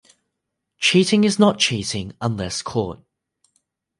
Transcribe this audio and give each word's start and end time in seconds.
Cheating 0.79 1.25
is 1.25 1.37
not 1.37 1.59
cheating 1.59 2.13
unless 2.19 2.63
caught. 2.63 3.05